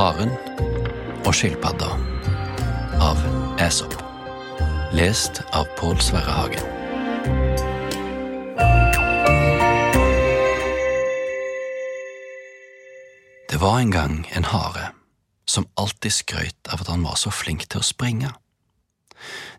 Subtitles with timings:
[0.00, 0.30] Haren
[1.28, 1.90] og skilpadda
[3.04, 3.18] av
[3.60, 3.92] Aesop.
[4.96, 6.70] Lest av Pål Sverre Hagen.
[13.50, 14.86] Det var en gang en hare
[15.44, 18.32] som alltid skrøt av at han var så flink til å springe.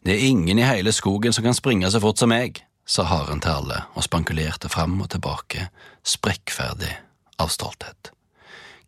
[0.02, 3.46] Det er ingen i hele skogen som kan springe så fort som meg, sa haren
[3.46, 5.70] til alle og spankulerte fram og tilbake,
[6.02, 6.98] sprekkferdig
[7.38, 8.10] av stolthet.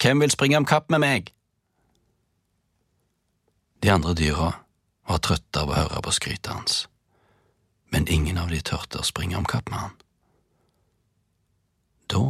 [0.01, 1.33] Hvem vil springe om kapp med meg?
[3.83, 4.53] De andre dyra
[5.07, 6.75] var trøtte av å høre på skrytet hans,
[7.91, 9.97] men ingen av de tørte å springe om kapp med han.
[12.07, 12.21] Da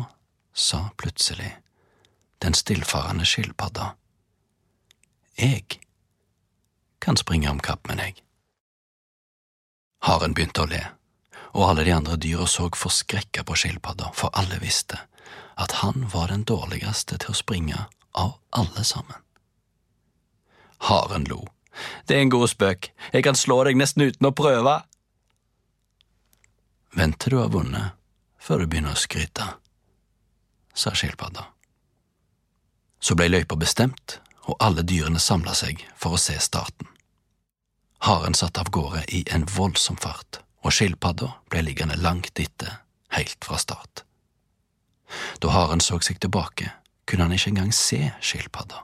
[0.50, 1.52] sa plutselig
[2.42, 3.92] den stillfarende skilpadda.
[5.38, 5.78] Jeg
[6.98, 8.24] kan springe om kapp med deg.
[10.10, 10.82] Haren begynte å le,
[11.54, 15.06] og alle de andre dyra så forskrekka på skilpadda, for alle visste
[15.54, 17.86] at han var den dårligste til å springe
[18.18, 19.23] av alle sammen.
[20.90, 21.46] Haren lo.
[22.06, 24.76] Det er en god spøk, jeg kan slå deg nesten uten å prøve.
[26.94, 27.98] Vent til du har vunnet
[28.44, 29.46] før du begynner å skryte,
[30.76, 31.48] sa skilpadda.
[33.00, 36.90] Så ble løypa bestemt, og alle dyrene samla seg for å se starten.
[38.04, 42.82] Haren satte av gårde i en voldsom fart, og skilpadda ble liggende langt etter,
[43.16, 44.04] helt fra start.
[45.40, 46.72] Da haren så seg tilbake,
[47.08, 48.84] kunne han ikke engang se skilpadda,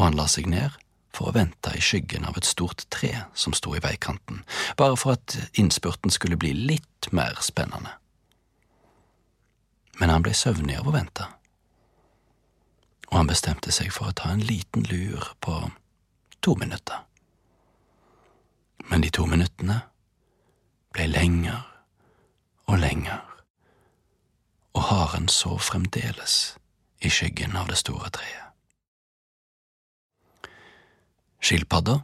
[0.00, 0.72] og han la seg ned
[1.12, 4.40] for å vente i skyggen av et stort tre som sto i veikanten,
[4.80, 7.92] bare for at innspurten skulle bli litt mer spennende.
[10.00, 11.28] Men han ble søvnig av å vente
[13.10, 15.56] og han bestemte seg for å ta en liten lur på
[16.40, 17.02] to minutter.
[18.90, 19.80] Men de to minuttene
[20.94, 21.66] ble lenger
[22.70, 23.24] og lenger,
[24.78, 26.36] og haren sov fremdeles
[27.02, 28.49] i skyggen av det store treet.
[31.40, 32.00] Skilpadda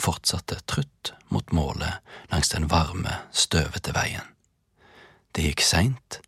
[0.00, 4.24] fortsatte trutt mot målet langs den varme, støvete veien.
[5.32, 6.20] Det gikk seint,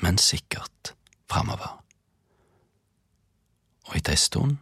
[0.00, 0.94] men sikkert
[1.30, 1.84] framover
[3.84, 4.56] og etter ei stund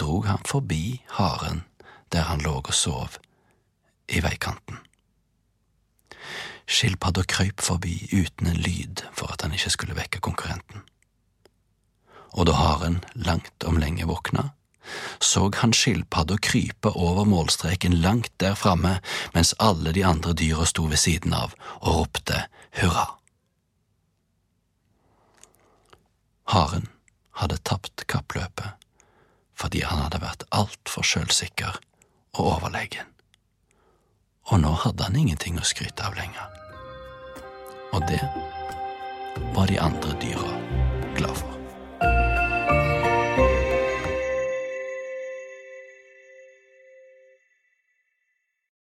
[0.00, 1.64] drog han forbi haren
[2.12, 3.16] der han lå og sov,
[4.06, 4.76] i veikanten.
[6.70, 10.84] Skilpadda krøyp forbi uten en lyd for at han ikke skulle vekke konkurrenten.
[12.38, 14.52] Og da haren langt om lenge våkna,
[15.18, 18.98] så han skilpadda krype over målstreken langt der framme,
[19.34, 22.44] mens alle de andre dyra sto ved siden av og ropte
[22.80, 23.06] hurra.
[26.52, 26.88] Haren
[27.40, 28.80] hadde tapt kappløpet
[29.54, 31.78] fordi han hadde vært altfor sjølsikker
[32.34, 33.06] og overlegen.
[34.50, 36.50] Og nå hadde han ingenting å skryte av lenger.
[37.94, 38.20] Og det
[39.54, 40.83] var de andre dyra